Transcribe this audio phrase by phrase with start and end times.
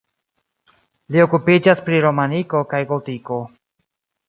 [1.15, 3.41] Li okupiĝas pri romaniko kaj gotiko.